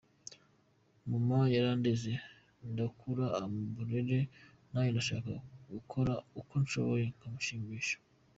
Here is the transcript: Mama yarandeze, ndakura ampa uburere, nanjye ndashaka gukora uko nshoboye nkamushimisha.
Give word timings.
Mama 1.09 1.39
yarandeze, 1.55 2.11
ndakura 2.71 3.25
ampa 3.39 3.63
uburere, 3.71 4.19
nanjye 4.69 4.91
ndashaka 4.91 5.31
gukora 5.73 6.13
uko 6.39 6.53
nshoboye 6.63 7.05
nkamushimisha. 7.17 7.95